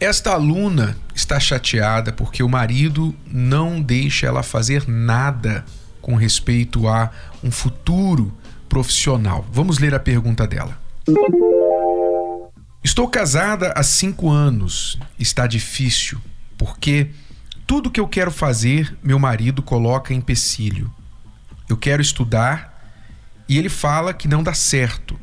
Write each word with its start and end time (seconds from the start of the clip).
Esta 0.00 0.30
aluna 0.32 0.96
está 1.12 1.40
chateada 1.40 2.12
porque 2.12 2.40
o 2.40 2.48
marido 2.48 3.12
não 3.26 3.82
deixa 3.82 4.28
ela 4.28 4.44
fazer 4.44 4.86
nada 4.86 5.64
com 6.00 6.14
respeito 6.14 6.86
a 6.86 7.10
um 7.42 7.50
futuro 7.50 8.32
profissional. 8.68 9.44
Vamos 9.50 9.80
ler 9.80 9.92
a 9.96 9.98
pergunta 9.98 10.46
dela. 10.46 10.80
Estou 12.84 13.08
casada 13.08 13.72
há 13.74 13.82
cinco 13.82 14.30
anos. 14.30 15.00
Está 15.18 15.48
difícil 15.48 16.20
porque 16.56 17.10
tudo 17.66 17.90
que 17.90 17.98
eu 17.98 18.06
quero 18.06 18.30
fazer, 18.30 18.96
meu 19.02 19.18
marido 19.18 19.64
coloca 19.64 20.14
empecilho. 20.14 20.92
Eu 21.68 21.76
quero 21.76 22.00
estudar 22.00 22.88
e 23.48 23.58
ele 23.58 23.68
fala 23.68 24.14
que 24.14 24.28
não 24.28 24.44
dá 24.44 24.54
certo. 24.54 25.18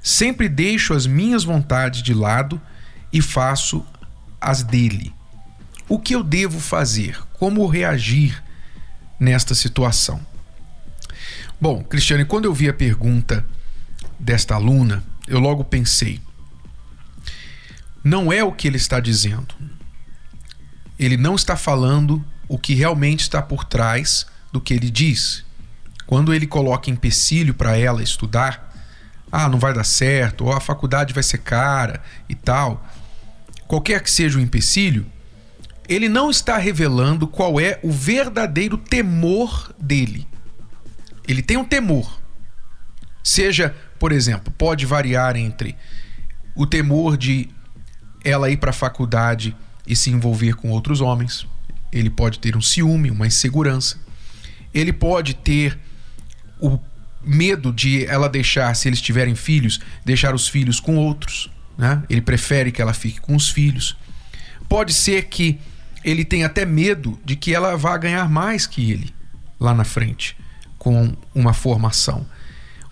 Sempre 0.00 0.48
deixo 0.48 0.94
as 0.94 1.08
minhas 1.08 1.42
vontades 1.42 2.04
de 2.04 2.14
lado 2.14 2.60
e 3.12 3.20
faço 3.20 3.84
as 4.46 4.62
dele. 4.62 5.12
O 5.88 5.98
que 5.98 6.14
eu 6.14 6.22
devo 6.22 6.60
fazer? 6.60 7.20
Como 7.32 7.66
reagir 7.66 8.42
nesta 9.18 9.56
situação? 9.56 10.24
Bom, 11.60 11.82
Cristiane, 11.82 12.24
quando 12.24 12.44
eu 12.44 12.54
vi 12.54 12.68
a 12.68 12.72
pergunta 12.72 13.44
desta 14.20 14.54
aluna, 14.54 15.02
eu 15.26 15.40
logo 15.40 15.64
pensei: 15.64 16.20
não 18.04 18.32
é 18.32 18.44
o 18.44 18.52
que 18.52 18.68
ele 18.68 18.76
está 18.76 19.00
dizendo. 19.00 19.52
Ele 20.96 21.16
não 21.16 21.34
está 21.34 21.56
falando 21.56 22.24
o 22.48 22.56
que 22.56 22.72
realmente 22.72 23.22
está 23.22 23.42
por 23.42 23.64
trás 23.64 24.26
do 24.52 24.60
que 24.60 24.72
ele 24.72 24.90
diz. 24.90 25.44
Quando 26.06 26.32
ele 26.32 26.46
coloca 26.46 26.88
empecilho 26.88 27.52
para 27.52 27.76
ela 27.76 28.00
estudar, 28.00 28.72
ah, 29.30 29.48
não 29.48 29.58
vai 29.58 29.74
dar 29.74 29.84
certo, 29.84 30.44
ou 30.44 30.52
a 30.52 30.60
faculdade 30.60 31.12
vai 31.12 31.22
ser 31.24 31.38
cara 31.38 32.00
e 32.28 32.34
tal 32.34 32.86
qualquer 33.66 34.02
que 34.02 34.10
seja 34.10 34.38
o 34.38 34.40
empecilho, 34.40 35.06
ele 35.88 36.08
não 36.08 36.30
está 36.30 36.56
revelando 36.58 37.26
qual 37.26 37.60
é 37.60 37.78
o 37.82 37.90
verdadeiro 37.90 38.76
temor 38.76 39.72
dele. 39.80 40.26
Ele 41.26 41.42
tem 41.42 41.56
um 41.56 41.64
temor. 41.64 42.20
Seja, 43.22 43.74
por 43.98 44.12
exemplo, 44.12 44.52
pode 44.56 44.86
variar 44.86 45.36
entre 45.36 45.76
o 46.54 46.66
temor 46.66 47.16
de 47.16 47.48
ela 48.24 48.50
ir 48.50 48.56
para 48.56 48.70
a 48.70 48.74
faculdade 48.74 49.56
e 49.86 49.94
se 49.94 50.10
envolver 50.10 50.54
com 50.54 50.70
outros 50.70 51.00
homens. 51.00 51.46
Ele 51.92 52.10
pode 52.10 52.38
ter 52.38 52.56
um 52.56 52.60
ciúme, 52.60 53.10
uma 53.10 53.26
insegurança. 53.26 53.98
Ele 54.74 54.92
pode 54.92 55.34
ter 55.34 55.78
o 56.60 56.78
medo 57.22 57.72
de 57.72 58.04
ela 58.06 58.28
deixar, 58.28 58.74
se 58.74 58.88
eles 58.88 59.00
tiverem 59.00 59.34
filhos, 59.34 59.80
deixar 60.04 60.34
os 60.34 60.48
filhos 60.48 60.78
com 60.80 60.96
outros 60.96 61.50
né? 61.76 62.02
Ele 62.08 62.20
prefere 62.20 62.72
que 62.72 62.80
ela 62.80 62.92
fique 62.92 63.20
com 63.20 63.34
os 63.34 63.48
filhos. 63.48 63.96
Pode 64.68 64.92
ser 64.92 65.24
que 65.24 65.58
ele 66.04 66.24
tenha 66.24 66.46
até 66.46 66.64
medo 66.64 67.18
de 67.24 67.36
que 67.36 67.54
ela 67.54 67.76
vá 67.76 67.96
ganhar 67.96 68.28
mais 68.28 68.66
que 68.66 68.90
ele 68.90 69.14
lá 69.58 69.74
na 69.74 69.84
frente 69.84 70.36
com 70.78 71.16
uma 71.34 71.52
formação. 71.52 72.26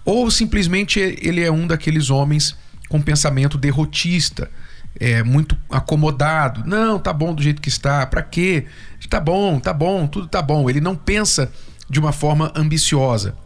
Ou 0.04 0.31
simplesmente 0.31 0.98
ele 0.98 1.42
é 1.42 1.50
um 1.50 1.66
daqueles 1.66 2.10
homens 2.10 2.56
com 2.88 3.00
pensamento 3.00 3.56
derrotista, 3.56 4.50
é 4.98 5.22
muito 5.22 5.56
acomodado. 5.70 6.62
Não, 6.66 6.98
tá 6.98 7.12
bom 7.12 7.34
do 7.34 7.42
jeito 7.42 7.62
que 7.62 7.69
está. 7.69 8.06
Para 8.06 8.22
quê? 8.22 8.66
Tá 9.08 9.20
bom, 9.20 9.58
tá 9.58 9.72
bom, 9.72 10.06
tudo 10.06 10.26
tá 10.26 10.41
bom. 10.41 10.69
Ele 10.69 10.81
não 10.81 10.94
pensa 10.94 11.50
de 11.88 11.98
uma 11.98 12.12
forma 12.12 12.53
ambiciosa. 12.54 13.37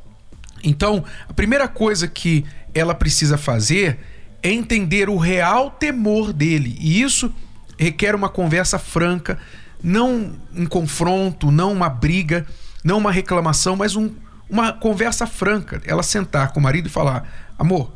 Então, 0.62 1.05
a 1.29 1.33
primeira 1.33 1.69
coisa 1.69 2.09
que 2.09 2.45
ela 2.75 2.95
precisa 2.95 3.39
fazer 3.39 3.99
entender 4.43 5.09
o 5.09 5.16
real 5.16 5.71
temor 5.71 6.32
dele. 6.32 6.76
E 6.81 7.03
isso 7.03 7.32
requer 7.78 8.15
uma 8.15 8.28
conversa 8.28 8.78
franca, 8.78 9.38
não 9.82 10.32
um 10.54 10.66
confronto, 10.66 11.50
não 11.50 11.72
uma 11.72 11.88
briga, 11.88 12.47
não 12.82 12.99
uma 12.99 13.12
reclamação, 13.12 13.76
mas 13.76 13.97
um, 13.97 14.10
uma 14.49 14.72
conversa 14.72 15.26
franca. 15.26 15.81
Ela 15.84 16.03
sentar 16.03 16.53
com 16.53 16.60
o 16.60 16.62
marido 16.62 16.87
e 16.87 16.91
falar: 16.91 17.50
Amor, 17.59 17.93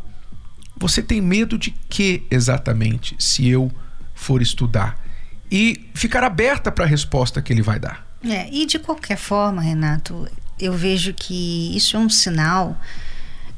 você 0.76 1.02
tem 1.02 1.20
medo 1.20 1.58
de 1.58 1.70
que 1.88 2.26
exatamente 2.30 3.16
se 3.18 3.48
eu 3.48 3.70
for 4.14 4.42
estudar? 4.42 5.00
E 5.50 5.90
ficar 5.94 6.24
aberta 6.24 6.72
para 6.72 6.84
a 6.84 6.88
resposta 6.88 7.42
que 7.42 7.52
ele 7.52 7.62
vai 7.62 7.78
dar. 7.78 8.06
É, 8.24 8.48
e 8.50 8.64
de 8.66 8.78
qualquer 8.78 9.18
forma, 9.18 9.60
Renato, 9.60 10.26
eu 10.58 10.72
vejo 10.72 11.12
que 11.12 11.76
isso 11.76 11.96
é 11.96 12.00
um 12.00 12.08
sinal 12.08 12.76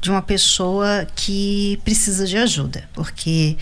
de 0.05 0.11
uma 0.11 0.21
pessoa 0.21 1.07
que 1.15 1.81
precisa 1.83 2.27
de 2.27 2.37
ajuda, 2.37 2.87
porque 2.93 3.57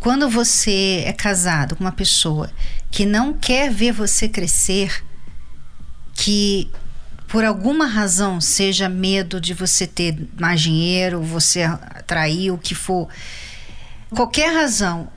quando 0.00 0.28
você 0.28 1.04
é 1.06 1.12
casado 1.12 1.76
com 1.76 1.84
uma 1.84 1.92
pessoa 1.92 2.50
que 2.90 3.06
não 3.06 3.32
quer 3.32 3.70
ver 3.70 3.92
você 3.92 4.28
crescer, 4.28 5.04
que 6.12 6.68
por 7.28 7.44
alguma 7.44 7.86
razão, 7.86 8.40
seja 8.40 8.88
medo 8.88 9.40
de 9.40 9.54
você 9.54 9.86
ter 9.86 10.18
mais 10.36 10.60
dinheiro, 10.60 11.22
você 11.22 11.62
atrair 11.62 12.50
o 12.50 12.58
que 12.58 12.74
for, 12.74 13.08
qualquer 14.10 14.52
razão, 14.52 15.08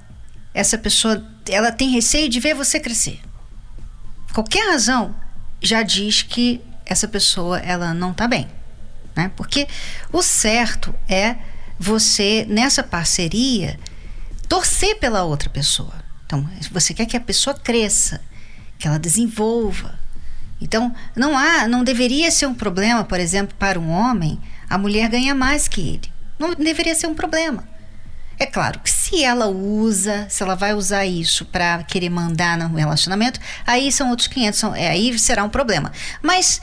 essa 0.53 0.77
pessoa 0.77 1.25
ela 1.49 1.71
tem 1.71 1.89
receio 1.89 2.29
de 2.29 2.39
ver 2.39 2.53
você 2.53 2.79
crescer. 2.79 3.19
Qualquer 4.31 4.69
razão 4.69 5.15
já 5.59 5.81
diz 5.81 6.21
que 6.21 6.61
essa 6.85 7.07
pessoa 7.07 7.57
ela 7.57 7.95
não 7.95 8.11
está 8.11 8.27
bem 8.27 8.47
né? 9.17 9.31
Porque 9.35 9.67
o 10.13 10.21
certo 10.21 10.93
é 11.09 11.35
você, 11.79 12.45
nessa 12.47 12.83
parceria, 12.83 13.79
torcer 14.47 14.97
pela 14.99 15.23
outra 15.23 15.49
pessoa. 15.49 15.93
Então, 16.25 16.47
você 16.71 16.93
quer 16.93 17.05
que 17.05 17.17
a 17.17 17.21
pessoa 17.21 17.55
cresça, 17.55 18.21
que 18.77 18.87
ela 18.87 18.99
desenvolva. 18.99 19.99
Então, 20.61 20.93
não 21.15 21.37
há, 21.37 21.67
não 21.67 21.83
deveria 21.83 22.29
ser 22.31 22.45
um 22.45 22.53
problema, 22.53 23.03
por 23.03 23.19
exemplo, 23.19 23.55
para 23.57 23.79
um 23.79 23.89
homem, 23.89 24.39
a 24.69 24.77
mulher 24.77 25.09
ganha 25.09 25.33
mais 25.33 25.67
que 25.67 25.81
ele. 25.81 26.11
Não 26.37 26.53
deveria 26.53 26.95
ser 26.95 27.07
um 27.07 27.15
problema. 27.15 27.67
É 28.39 28.45
claro 28.45 28.79
que 28.79 28.89
se 28.89 29.23
ela 29.23 29.47
usa, 29.47 30.27
se 30.29 30.43
ela 30.43 30.55
vai 30.55 30.73
usar 30.73 31.05
isso 31.05 31.43
para 31.45 31.83
querer 31.83 32.09
mandar 32.09 32.55
no 32.57 32.75
relacionamento, 32.75 33.39
aí 33.65 33.91
são 33.91 34.09
outros 34.11 34.27
500, 34.27 34.59
são, 34.59 34.75
é, 34.75 34.89
aí 34.89 35.17
será 35.17 35.43
um 35.43 35.49
problema. 35.49 35.91
Mas 36.21 36.61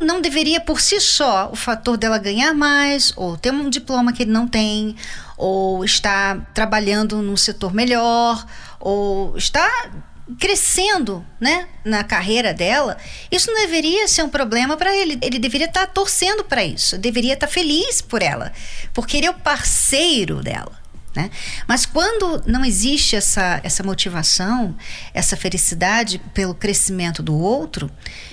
não 0.00 0.20
deveria 0.20 0.60
por 0.60 0.80
si 0.80 1.00
só 1.00 1.50
o 1.52 1.56
fator 1.56 1.96
dela 1.96 2.18
ganhar 2.18 2.54
mais, 2.54 3.12
ou 3.16 3.36
ter 3.36 3.52
um 3.52 3.70
diploma 3.70 4.12
que 4.12 4.22
ele 4.22 4.32
não 4.32 4.46
tem, 4.46 4.96
ou 5.36 5.84
estar 5.84 6.50
trabalhando 6.52 7.22
num 7.22 7.36
setor 7.36 7.72
melhor, 7.72 8.46
ou 8.78 9.36
estar 9.36 9.90
crescendo, 10.38 11.24
né, 11.40 11.68
na 11.84 12.02
carreira 12.02 12.52
dela, 12.52 12.96
isso 13.30 13.50
não 13.50 13.60
deveria 13.60 14.08
ser 14.08 14.22
um 14.22 14.28
problema 14.28 14.76
para 14.76 14.94
ele. 14.94 15.18
Ele 15.22 15.38
deveria 15.38 15.66
estar 15.68 15.86
torcendo 15.86 16.44
para 16.44 16.64
isso, 16.64 16.98
deveria 16.98 17.34
estar 17.34 17.46
feliz 17.46 18.00
por 18.00 18.22
ela, 18.22 18.52
porque 18.92 19.16
ele 19.16 19.26
é 19.26 19.30
o 19.30 19.34
parceiro 19.34 20.42
dela. 20.42 20.72
Né? 21.16 21.30
Mas 21.66 21.86
quando 21.86 22.42
não 22.46 22.62
existe 22.62 23.16
essa, 23.16 23.58
essa 23.64 23.82
motivação, 23.82 24.76
essa 25.14 25.34
felicidade 25.34 26.20
pelo 26.34 26.54
crescimento 26.54 27.22
do 27.22 27.34
outro, 27.34 27.90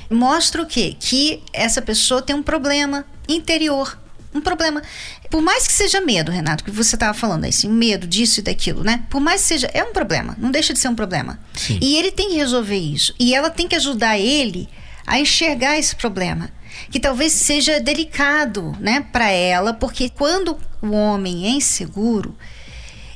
mostra 0.09 0.61
o 0.61 0.65
quê? 0.65 0.93
Que 0.99 1.41
essa 1.53 1.81
pessoa 1.81 2.21
tem 2.21 2.35
um 2.35 2.43
problema 2.43 3.05
interior. 3.25 3.97
Um 4.35 4.41
problema. 4.41 4.81
Por 5.29 5.41
mais 5.41 5.65
que 5.65 5.71
seja 5.71 6.01
medo, 6.01 6.31
Renato, 6.31 6.63
que 6.63 6.71
você 6.71 6.95
estava 6.95 7.13
falando, 7.13 7.45
assim, 7.45 7.69
medo 7.69 8.05
disso 8.05 8.41
e 8.41 8.43
daquilo, 8.43 8.83
né? 8.83 9.03
Por 9.09 9.21
mais 9.21 9.41
que 9.41 9.47
seja. 9.47 9.69
É 9.73 9.83
um 9.83 9.93
problema, 9.93 10.35
não 10.37 10.51
deixa 10.51 10.73
de 10.73 10.79
ser 10.79 10.89
um 10.89 10.95
problema. 10.95 11.39
Sim. 11.53 11.79
E 11.81 11.95
ele 11.95 12.11
tem 12.11 12.29
que 12.29 12.35
resolver 12.35 12.77
isso. 12.77 13.15
E 13.17 13.33
ela 13.33 13.49
tem 13.49 13.67
que 13.67 13.75
ajudar 13.75 14.19
ele 14.19 14.67
a 15.05 15.19
enxergar 15.19 15.77
esse 15.77 15.95
problema 15.95 16.49
que 16.89 16.99
talvez 16.99 17.31
seja 17.31 17.79
delicado, 17.79 18.75
né, 18.79 19.05
para 19.11 19.29
ela, 19.29 19.73
porque 19.73 20.09
quando 20.09 20.57
o 20.81 20.91
homem 20.91 21.45
é 21.45 21.49
inseguro, 21.49 22.35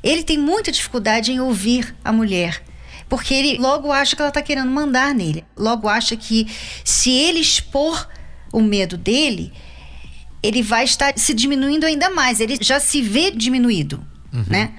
ele 0.08 0.24
tem 0.24 0.38
muita 0.38 0.72
dificuldade 0.72 1.32
em 1.32 1.40
ouvir 1.40 1.96
a 2.04 2.12
mulher. 2.12 2.64
Porque 3.10 3.34
ele 3.34 3.58
logo 3.58 3.92
acha 3.92 4.16
que 4.16 4.22
ela 4.22 4.30
está 4.30 4.42
querendo 4.42 4.70
mandar 4.70 5.14
nele. 5.14 5.46
Logo 5.56 5.88
acha 5.88 6.16
que 6.16 6.48
se 6.84 7.12
ele 7.12 7.40
expor 7.40 8.08
o 8.52 8.62
medo 8.62 8.98
dele, 8.98 9.54
ele 10.44 10.62
vai 10.62 10.84
estar 10.84 11.14
se 11.18 11.34
diminuindo 11.34 11.86
ainda 11.86 12.10
mais. 12.10 12.40
Ele 12.40 12.58
já 12.60 12.80
se 12.80 13.02
vê 13.02 13.32
diminuído, 13.32 14.06
uhum. 14.34 14.46
né? 14.48 14.74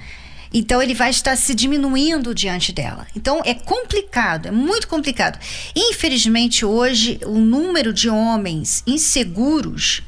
Então 0.53 0.81
ele 0.83 0.95
vai 0.95 1.11
estar 1.11 1.37
se 1.37 1.55
diminuindo 1.55 2.35
diante 2.35 2.73
dela. 2.73 3.07
Então 3.15 3.43
é 3.45 3.55
complicado, 3.55 4.47
é 4.47 4.51
muito 4.51 4.89
complicado. 4.89 5.39
Infelizmente 5.77 6.65
hoje 6.65 7.21
o 7.27 7.39
número 7.39 7.93
de 7.93 8.09
homens 8.09 8.83
inseguros 8.87 10.03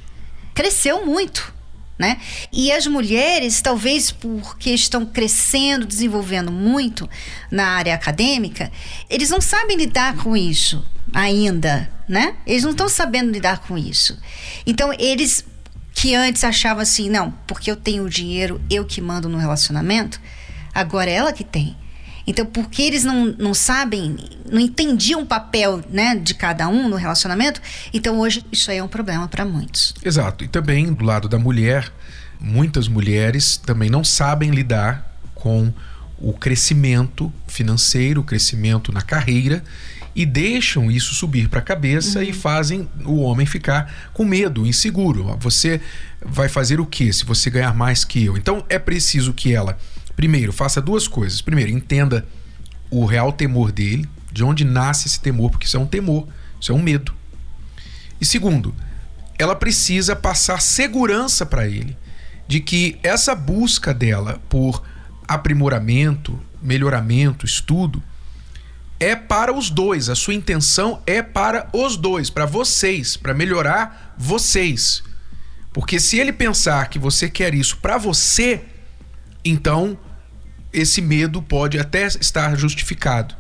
cresceu 0.55 1.05
muito. 1.05 1.55
Né? 2.01 2.17
E 2.51 2.73
as 2.73 2.87
mulheres, 2.87 3.61
talvez 3.61 4.11
porque 4.11 4.71
estão 4.71 5.05
crescendo, 5.05 5.85
desenvolvendo 5.85 6.51
muito 6.51 7.07
na 7.51 7.67
área 7.73 7.95
acadêmica, 7.95 8.73
eles 9.11 9.29
não 9.29 9.39
sabem 9.39 9.77
lidar 9.77 10.17
com 10.17 10.35
isso 10.35 10.83
ainda, 11.13 11.91
né? 12.09 12.37
Eles 12.47 12.65
não 12.65 12.71
estão 12.71 12.89
sabendo 12.89 13.31
lidar 13.31 13.59
com 13.59 13.77
isso. 13.77 14.19
Então, 14.67 14.95
eles 14.99 15.45
que 15.93 16.15
antes 16.15 16.43
achavam 16.43 16.83
assim, 16.83 17.11
não, 17.11 17.33
porque 17.47 17.71
eu 17.71 17.77
tenho 17.77 18.09
dinheiro, 18.09 18.59
eu 18.71 18.87
que 18.87 19.03
mando 19.03 19.29
no 19.29 19.37
relacionamento, 19.37 20.19
agora 20.73 21.11
é 21.11 21.15
ela 21.17 21.35
que 21.35 21.45
tem. 21.45 21.77
Então, 22.31 22.47
porque 22.47 22.83
eles 22.83 23.03
não, 23.03 23.35
não 23.39 23.53
sabem, 23.53 24.17
não 24.51 24.61
entendiam 24.61 25.23
o 25.23 25.27
papel 25.27 25.83
né, 25.91 26.15
de 26.15 26.33
cada 26.33 26.69
um 26.69 26.89
no 26.89 26.95
relacionamento, 26.95 27.61
então 27.93 28.21
hoje 28.21 28.45
isso 28.53 28.71
aí 28.71 28.79
é 28.79 28.83
um 28.83 28.89
problema 28.89 29.27
para 29.27 29.45
muitos. 29.45 29.95
Exato. 30.03 30.45
E 30.45 30.49
também 30.49 30.93
do 30.93 31.05
lado 31.05 31.29
da 31.29 31.39
mulher, 31.39 31.93
muitas 32.41 32.87
mulheres 32.87 33.57
também 33.57 33.91
não 33.91 34.05
sabem 34.05 34.51
lidar 34.51 35.13
com 35.35 35.73
o 36.19 36.33
crescimento 36.33 37.33
financeiro, 37.49 38.21
o 38.21 38.25
crescimento 38.25 38.93
na 38.93 39.03
carreira 39.03 39.65
e 40.15 40.27
deixam 40.27 40.91
isso 40.91 41.15
subir 41.15 41.49
para 41.49 41.61
a 41.61 41.63
cabeça 41.63 42.19
uhum. 42.19 42.25
e 42.25 42.33
fazem 42.33 42.89
o 43.05 43.21
homem 43.21 43.47
ficar 43.47 44.11
com 44.13 44.25
medo, 44.25 44.67
inseguro. 44.67 45.37
Você 45.41 45.81
vai 46.25 46.49
fazer 46.49 46.81
o 46.81 46.87
que 46.87 47.13
se 47.13 47.25
você 47.25 47.49
ganhar 47.49 47.75
mais 47.75 48.05
que 48.05 48.25
eu? 48.25 48.37
Então 48.37 48.65
é 48.69 48.79
preciso 48.79 49.33
que 49.33 49.53
ela, 49.53 49.79
primeiro, 50.21 50.53
faça 50.53 50.83
duas 50.83 51.09
coisas. 51.09 51.41
Primeiro, 51.41 51.71
entenda 51.71 52.27
o 52.91 53.07
real 53.07 53.33
temor 53.33 53.73
dele, 53.73 54.07
de 54.31 54.45
onde 54.45 54.67
nasce 54.67 55.09
esse 55.09 55.19
temor, 55.19 55.51
porque 55.51 55.65
isso 55.65 55.79
é 55.79 55.81
um 55.81 55.87
temor, 55.87 56.29
isso 56.61 56.71
é 56.71 56.75
um 56.75 56.83
medo. 56.83 57.15
E 58.21 58.27
segundo, 58.27 58.75
ela 59.39 59.57
precisa 59.57 60.15
passar 60.15 60.61
segurança 60.61 61.47
para 61.47 61.67
ele 61.67 61.97
de 62.47 62.61
que 62.61 62.99
essa 63.03 63.35
busca 63.35 63.95
dela 63.95 64.39
por 64.47 64.83
aprimoramento, 65.27 66.39
melhoramento, 66.61 67.47
estudo, 67.47 68.03
é 68.99 69.17
para 69.17 69.55
os 69.55 69.71
dois. 69.71 70.11
A 70.11 70.15
sua 70.15 70.35
intenção 70.35 71.03
é 71.07 71.23
para 71.23 71.67
os 71.73 71.97
dois, 71.97 72.29
para 72.29 72.45
vocês, 72.45 73.17
para 73.17 73.33
melhorar 73.33 74.15
vocês. 74.19 75.03
Porque 75.73 75.99
se 75.99 76.19
ele 76.19 76.31
pensar 76.31 76.91
que 76.91 76.99
você 76.99 77.31
quer 77.31 77.55
isso 77.55 77.79
para 77.79 77.97
você, 77.97 78.67
então 79.43 79.97
esse 80.73 81.01
medo 81.01 81.43
pode 81.43 81.79
até 81.79 82.07
estar 82.07 82.57
justificado. 82.57 83.35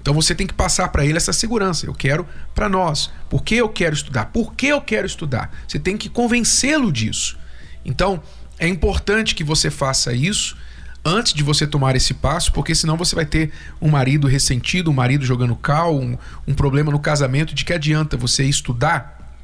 Então 0.00 0.14
você 0.14 0.34
tem 0.34 0.46
que 0.46 0.54
passar 0.54 0.88
para 0.88 1.04
ele 1.04 1.16
essa 1.16 1.32
segurança. 1.32 1.86
Eu 1.86 1.94
quero 1.94 2.26
para 2.54 2.68
nós. 2.68 3.10
Por 3.28 3.42
que 3.42 3.56
eu 3.56 3.68
quero 3.68 3.94
estudar? 3.94 4.26
Por 4.26 4.54
que 4.54 4.68
eu 4.68 4.80
quero 4.80 5.06
estudar? 5.06 5.50
Você 5.66 5.78
tem 5.78 5.96
que 5.96 6.08
convencê-lo 6.08 6.90
disso. 6.92 7.38
Então 7.84 8.22
é 8.58 8.66
importante 8.66 9.34
que 9.34 9.44
você 9.44 9.70
faça 9.70 10.12
isso 10.12 10.56
antes 11.04 11.32
de 11.32 11.42
você 11.42 11.66
tomar 11.66 11.96
esse 11.96 12.12
passo, 12.14 12.52
porque 12.52 12.74
senão 12.74 12.96
você 12.96 13.14
vai 13.14 13.24
ter 13.24 13.52
um 13.80 13.88
marido 13.88 14.26
ressentido, 14.26 14.90
um 14.90 14.94
marido 14.94 15.24
jogando 15.24 15.54
cal, 15.56 15.96
um, 15.96 16.16
um 16.46 16.54
problema 16.54 16.90
no 16.90 16.98
casamento. 16.98 17.54
De 17.54 17.64
que 17.64 17.72
adianta 17.72 18.16
você 18.16 18.44
estudar 18.44 19.36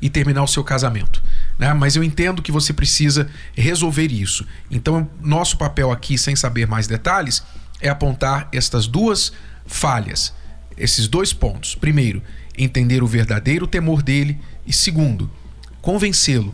e 0.00 0.10
terminar 0.10 0.42
o 0.42 0.48
seu 0.48 0.64
casamento? 0.64 1.22
Né? 1.62 1.72
Mas 1.72 1.94
eu 1.94 2.02
entendo 2.02 2.42
que 2.42 2.50
você 2.50 2.72
precisa 2.72 3.30
resolver 3.54 4.10
isso. 4.10 4.44
Então, 4.68 5.08
nosso 5.20 5.56
papel 5.56 5.92
aqui, 5.92 6.18
sem 6.18 6.34
saber 6.34 6.66
mais 6.66 6.88
detalhes, 6.88 7.40
é 7.80 7.88
apontar 7.88 8.48
estas 8.50 8.88
duas 8.88 9.32
falhas, 9.64 10.34
esses 10.76 11.06
dois 11.06 11.32
pontos. 11.32 11.76
Primeiro, 11.76 12.20
entender 12.58 13.00
o 13.00 13.06
verdadeiro 13.06 13.64
temor 13.68 14.02
dele, 14.02 14.40
e 14.66 14.72
segundo, 14.72 15.30
convencê-lo 15.80 16.52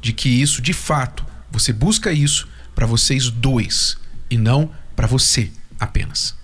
de 0.00 0.12
que 0.12 0.28
isso 0.28 0.60
de 0.60 0.72
fato 0.72 1.24
você 1.48 1.72
busca 1.72 2.10
isso 2.10 2.48
para 2.74 2.84
vocês 2.84 3.30
dois 3.30 3.96
e 4.28 4.36
não 4.36 4.72
para 4.96 5.06
você 5.06 5.52
apenas. 5.78 6.34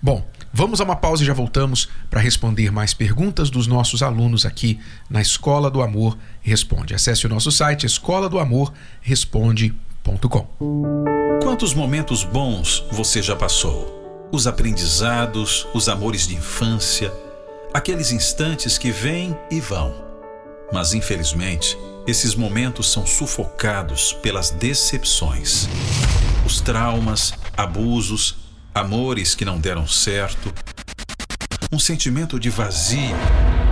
Bom, 0.00 0.24
vamos 0.56 0.80
a 0.80 0.84
uma 0.84 0.96
pausa 0.96 1.22
e 1.22 1.26
já 1.26 1.34
voltamos 1.34 1.86
para 2.08 2.18
responder 2.18 2.72
mais 2.72 2.94
perguntas 2.94 3.50
dos 3.50 3.66
nossos 3.66 4.02
alunos 4.02 4.46
aqui 4.46 4.80
na 5.10 5.20
Escola 5.20 5.70
do 5.70 5.82
Amor 5.82 6.16
Responde. 6.40 6.94
Acesse 6.94 7.26
o 7.26 7.28
nosso 7.28 7.52
site 7.52 7.84
escola 7.84 8.26
do 8.26 8.38
amor 8.38 8.72
responde.com. 9.02 10.48
Quantos 11.42 11.74
momentos 11.74 12.24
bons 12.24 12.82
você 12.90 13.20
já 13.20 13.36
passou? 13.36 14.28
Os 14.32 14.46
aprendizados, 14.46 15.66
os 15.74 15.90
amores 15.90 16.26
de 16.26 16.34
infância, 16.36 17.12
aqueles 17.74 18.10
instantes 18.10 18.78
que 18.78 18.90
vêm 18.90 19.36
e 19.50 19.60
vão. 19.60 19.94
Mas 20.72 20.94
infelizmente, 20.94 21.76
esses 22.06 22.34
momentos 22.34 22.90
são 22.90 23.04
sufocados 23.04 24.14
pelas 24.14 24.50
decepções, 24.52 25.68
os 26.46 26.62
traumas, 26.62 27.34
abusos, 27.54 28.45
amores 28.76 29.34
que 29.34 29.44
não 29.44 29.58
deram 29.58 29.86
certo, 29.86 30.52
um 31.72 31.78
sentimento 31.78 32.38
de 32.38 32.50
vazio, 32.50 33.16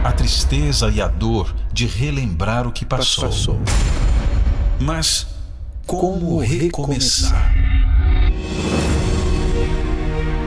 a 0.02 0.10
tristeza 0.10 0.88
e 0.88 1.00
a 1.00 1.06
dor 1.06 1.54
de 1.72 1.86
relembrar 1.86 2.66
o 2.66 2.72
que 2.72 2.86
passou. 2.86 3.28
passou. 3.28 3.60
Mas 4.80 5.26
como 5.86 6.38
recomeçar? 6.38 7.54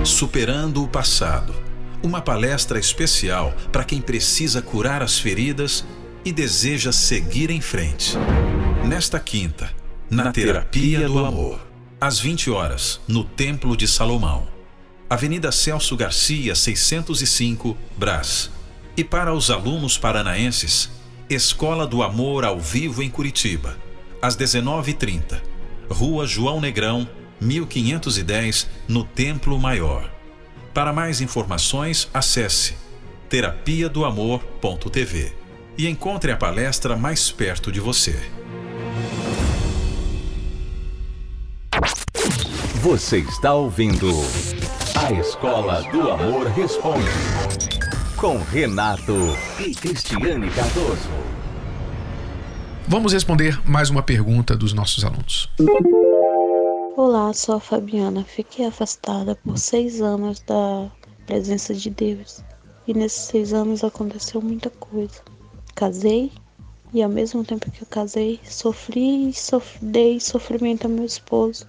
Superando 0.03 0.83
o 0.83 0.87
passado. 0.87 1.53
Uma 2.01 2.21
palestra 2.21 2.79
especial 2.79 3.53
para 3.71 3.83
quem 3.83 4.01
precisa 4.01 4.59
curar 4.59 5.03
as 5.03 5.19
feridas 5.19 5.85
e 6.25 6.31
deseja 6.31 6.91
seguir 6.91 7.51
em 7.51 7.61
frente. 7.61 8.17
Nesta 8.83 9.19
quinta, 9.19 9.69
na 10.09 10.31
Terapia 10.31 11.07
do 11.07 11.23
Amor, 11.25 11.66
às 11.99 12.19
20 12.19 12.51
horas, 12.51 13.01
no 13.07 13.23
Templo 13.23 13.75
de 13.75 13.87
Salomão. 13.87 14.47
Avenida 15.09 15.51
Celso 15.51 15.95
Garcia, 15.95 16.53
605, 16.53 17.75
Brás. 17.97 18.51
E 18.95 19.03
para 19.03 19.33
os 19.33 19.49
alunos 19.49 19.97
paranaenses, 19.97 20.89
Escola 21.29 21.87
do 21.87 22.03
Amor 22.03 22.45
ao 22.45 22.59
vivo 22.59 23.01
em 23.01 23.09
Curitiba, 23.09 23.77
às 24.21 24.37
19h30. 24.37 25.41
Rua 25.89 26.27
João 26.27 26.61
Negrão, 26.61 27.07
1510, 27.41 28.67
no 28.87 29.03
Templo 29.03 29.57
Maior. 29.57 30.11
Para 30.73 30.93
mais 30.93 31.21
informações, 31.21 32.07
acesse 32.13 32.75
terapia 33.29 33.89
do 33.89 34.05
amor.tv 34.05 35.33
e 35.77 35.87
encontre 35.87 36.31
a 36.31 36.37
palestra 36.37 36.95
mais 36.95 37.29
perto 37.31 37.71
de 37.71 37.79
você. 37.79 38.36
Você 42.81 43.19
está 43.19 43.53
ouvindo 43.53 44.07
A 44.95 45.11
Escola 45.11 45.81
do 45.91 46.09
Amor 46.11 46.47
Responde 46.47 47.07
com 48.15 48.37
Renato 48.37 49.13
e 49.59 49.73
Cristiane 49.73 50.49
Cardoso. 50.51 51.09
Vamos 52.87 53.13
responder 53.13 53.59
mais 53.67 53.89
uma 53.89 54.03
pergunta 54.03 54.55
dos 54.55 54.73
nossos 54.73 55.03
alunos. 55.03 55.49
Olá, 56.95 57.33
sou 57.33 57.55
a 57.55 57.59
Fabiana. 57.59 58.23
Fiquei 58.23 58.65
afastada 58.65 59.35
por 59.35 59.57
seis 59.57 60.01
anos 60.01 60.39
da 60.41 60.89
presença 61.25 61.73
de 61.73 61.89
Deus. 61.89 62.43
E 62.87 62.93
nesses 62.93 63.25
seis 63.25 63.53
anos 63.53 63.83
aconteceu 63.83 64.41
muita 64.41 64.69
coisa 64.69 65.21
casei 65.77 66.31
e 66.91 67.03
ao 67.03 67.09
mesmo 67.09 67.43
tempo 67.43 67.69
que 67.69 67.83
eu 67.83 67.87
casei, 67.87 68.39
sofri 68.43 69.29
e 69.29 69.33
sof 69.33 69.77
dei 69.79 70.19
sofrimento 70.19 70.85
ao 70.85 70.91
meu 70.91 71.05
esposo. 71.05 71.67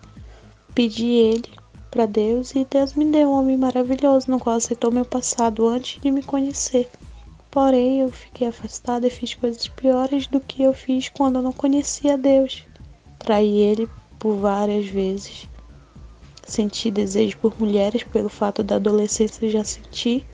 Pedi 0.74 1.06
ele 1.06 1.50
para 1.90 2.06
Deus 2.06 2.54
e 2.54 2.64
Deus 2.64 2.94
me 2.94 3.04
deu 3.06 3.28
um 3.28 3.32
homem 3.32 3.56
maravilhoso 3.56 4.30
no 4.30 4.38
qual 4.38 4.56
aceitou 4.56 4.90
meu 4.90 5.04
passado 5.04 5.66
antes 5.66 6.00
de 6.00 6.10
me 6.10 6.22
conhecer. 6.22 6.88
Porém, 7.50 8.00
eu 8.00 8.10
fiquei 8.10 8.46
afastada 8.46 9.06
e 9.06 9.10
fiz 9.10 9.34
coisas 9.34 9.66
piores 9.68 10.26
do 10.26 10.38
que 10.38 10.62
eu 10.62 10.72
fiz 10.72 11.08
quando 11.08 11.36
eu 11.36 11.42
não 11.42 11.52
conhecia 11.52 12.18
Deus. 12.18 12.64
Traí 13.18 13.58
ele 13.58 13.88
por 14.18 14.36
várias 14.36 14.86
vezes. 14.86 15.48
Senti 16.46 16.90
desejo 16.90 17.38
por 17.38 17.58
mulheres 17.58 18.04
pelo 18.04 18.28
fato 18.28 18.62
da 18.62 18.76
adolescência 18.76 19.48
já 19.48 19.64
sentir 19.64 20.26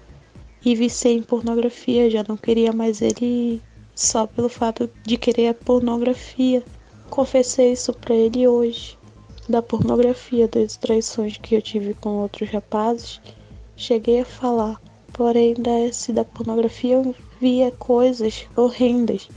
e 0.65 0.75
viciei 0.75 1.17
em 1.17 1.23
pornografia, 1.23 2.11
já 2.11 2.25
não 2.27 2.37
queria 2.37 2.73
mais 2.73 3.03
ele 3.03 3.63
só 3.95 4.27
pelo 4.27 4.49
fato 4.49 4.91
de 5.05 5.17
querer 5.17 5.49
a 5.49 5.55
pornografia. 5.55 6.65
Confessei 7.11 7.73
isso 7.73 7.93
para 7.93 8.15
ele 8.15 8.49
hoje. 8.49 8.99
Da 9.49 9.61
pornografia, 9.61 10.49
das 10.49 10.77
traições 10.77 11.37
que 11.37 11.55
eu 11.55 11.61
tive 11.61 11.93
com 11.95 12.21
outros 12.23 12.49
rapazes, 12.49 13.21
cheguei 13.77 14.21
a 14.21 14.25
falar. 14.25 14.81
Porém, 15.13 15.55
desse 15.55 16.13
da 16.13 16.25
pornografia 16.25 16.95
eu 16.95 17.15
via 17.39 17.71
coisas 17.73 18.47
horrendas, 18.57 19.29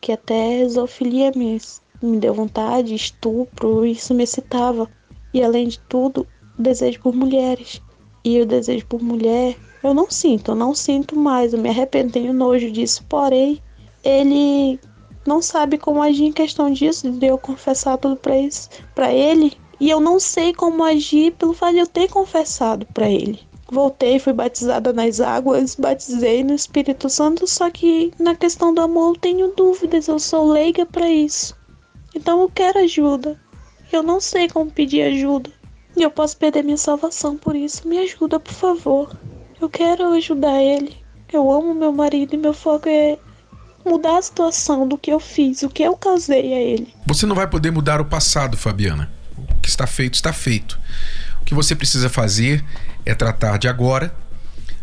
que 0.00 0.12
até 0.12 0.68
zoofilia 0.68 1.32
me, 1.34 1.58
me 2.02 2.18
deu 2.18 2.34
vontade, 2.34 2.94
estupro, 2.94 3.86
isso 3.86 4.12
me 4.12 4.24
excitava. 4.24 4.88
E 5.32 5.42
além 5.42 5.68
de 5.68 5.78
tudo, 5.80 6.26
desejo 6.58 7.00
por 7.00 7.14
mulheres. 7.14 7.80
E 8.22 8.40
o 8.42 8.46
desejo 8.46 8.84
por 8.86 9.02
mulher, 9.02 9.56
eu 9.82 9.94
não 9.94 10.10
sinto, 10.10 10.50
eu 10.50 10.54
não 10.54 10.74
sinto 10.74 11.16
mais, 11.16 11.54
eu 11.54 11.58
me 11.58 11.70
arrependo, 11.70 12.12
tenho 12.12 12.34
nojo 12.34 12.70
disso. 12.70 13.02
Porém, 13.08 13.58
ele 14.04 14.78
não 15.26 15.42
sabe 15.42 15.78
como 15.78 16.02
agir 16.02 16.24
em 16.24 16.32
questão 16.32 16.70
disso, 16.70 17.10
de 17.10 17.26
eu 17.26 17.38
confessar 17.38 17.98
tudo 17.98 18.16
para 18.16 19.12
ele, 19.12 19.52
e 19.78 19.90
eu 19.90 20.00
não 20.00 20.18
sei 20.18 20.52
como 20.52 20.82
agir 20.82 21.32
pelo 21.32 21.54
fato 21.54 21.74
de 21.74 21.78
eu 21.80 21.86
ter 21.86 22.08
confessado 22.08 22.86
para 22.86 23.08
ele. 23.08 23.40
Voltei, 23.70 24.18
fui 24.18 24.32
batizada 24.32 24.92
nas 24.92 25.20
águas, 25.20 25.76
batizei 25.76 26.42
no 26.42 26.54
Espírito 26.54 27.08
Santo, 27.08 27.46
só 27.46 27.70
que 27.70 28.12
na 28.18 28.34
questão 28.34 28.74
do 28.74 28.80
amor 28.80 29.14
eu 29.14 29.20
tenho 29.20 29.54
dúvidas, 29.54 30.08
eu 30.08 30.18
sou 30.18 30.50
leiga 30.50 30.84
para 30.84 31.08
isso. 31.08 31.56
Então 32.14 32.40
eu 32.40 32.50
quero 32.52 32.80
ajuda. 32.80 33.40
Eu 33.92 34.02
não 34.02 34.20
sei 34.20 34.48
como 34.48 34.70
pedir 34.70 35.02
ajuda. 35.02 35.50
E 35.96 36.02
eu 36.02 36.10
posso 36.10 36.36
perder 36.36 36.64
minha 36.64 36.76
salvação 36.76 37.36
por 37.36 37.54
isso. 37.54 37.86
Me 37.86 37.98
ajuda, 37.98 38.40
por 38.40 38.52
favor. 38.52 39.16
Eu 39.60 39.68
quero 39.68 40.08
ajudar 40.14 40.62
ele. 40.62 40.96
Eu 41.32 41.50
amo 41.50 41.74
meu 41.74 41.92
marido 41.92 42.34
e 42.34 42.38
meu 42.38 42.52
foco 42.52 42.88
é 42.88 43.18
mudar 43.84 44.18
a 44.18 44.22
situação 44.22 44.86
do 44.86 44.98
que 44.98 45.12
eu 45.12 45.20
fiz, 45.20 45.62
o 45.62 45.68
que 45.68 45.82
eu 45.82 45.96
causei 45.96 46.54
a 46.54 46.60
ele. 46.60 46.94
Você 47.06 47.26
não 47.26 47.34
vai 47.34 47.46
poder 47.46 47.70
mudar 47.70 48.00
o 48.00 48.04
passado, 48.04 48.56
Fabiana. 48.56 49.10
O 49.36 49.60
que 49.60 49.68
está 49.68 49.86
feito, 49.86 50.14
está 50.14 50.32
feito. 50.32 50.78
O 51.40 51.44
que 51.44 51.54
você 51.54 51.74
precisa 51.74 52.08
fazer 52.08 52.64
é 53.04 53.14
tratar 53.14 53.58
de 53.58 53.68
agora 53.68 54.14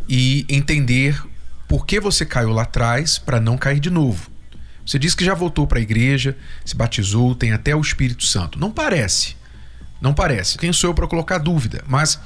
e 0.10 0.46
entender 0.50 1.22
por 1.68 1.86
que 1.86 2.00
você 2.00 2.26
caiu 2.26 2.52
lá 2.52 2.64
atrás 2.64 3.20
para 3.20 3.40
não 3.40 3.58
cair 3.58 3.80
de 3.80 3.90
novo. 3.90 4.30
Você 4.86 4.98
diz 4.98 5.14
que 5.14 5.26
já 5.26 5.34
voltou 5.34 5.68
para 5.68 5.80
a 5.80 5.82
igreja, 5.82 6.38
se 6.64 6.76
batizou, 6.76 7.36
tem 7.36 7.52
até 7.52 7.76
o 7.76 7.82
Espírito 7.82 8.24
Santo. 8.24 8.58
Não 8.58 8.72
parece. 8.72 9.36
Não 10.00 10.14
parece. 10.14 10.58
Quem 10.58 10.72
sou 10.72 10.92
eu 10.92 10.94
para 10.94 11.08
colocar 11.08 11.38
dúvida? 11.40 11.84
Mas 11.88 12.20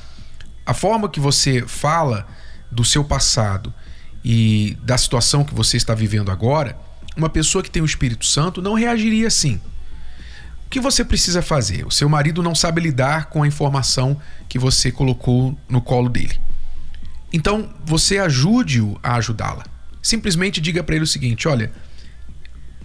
a 0.65 0.73
forma 0.73 1.09
que 1.09 1.19
você 1.19 1.63
fala 1.65 2.27
do 2.71 2.85
seu 2.85 3.03
passado 3.03 3.73
e 4.23 4.77
da 4.83 4.97
situação 4.97 5.43
que 5.43 5.53
você 5.53 5.77
está 5.77 5.95
vivendo 5.95 6.31
agora, 6.31 6.77
uma 7.15 7.29
pessoa 7.29 7.63
que 7.63 7.71
tem 7.71 7.81
o 7.81 7.85
Espírito 7.85 8.25
Santo 8.25 8.61
não 8.61 8.73
reagiria 8.73 9.27
assim. 9.27 9.59
O 10.65 10.69
que 10.69 10.79
você 10.79 11.03
precisa 11.03 11.41
fazer? 11.41 11.85
O 11.85 11.91
seu 11.91 12.07
marido 12.07 12.41
não 12.41 12.55
sabe 12.55 12.81
lidar 12.81 13.25
com 13.25 13.43
a 13.43 13.47
informação 13.47 14.19
que 14.47 14.57
você 14.57 14.91
colocou 14.91 15.57
no 15.67 15.81
colo 15.81 16.07
dele. 16.07 16.39
Então, 17.33 17.73
você 17.83 18.17
ajude-o 18.17 18.97
a 19.03 19.15
ajudá-la. 19.15 19.65
Simplesmente 20.01 20.61
diga 20.61 20.83
para 20.83 20.95
ele 20.95 21.03
o 21.03 21.07
seguinte: 21.07 21.47
olha, 21.47 21.71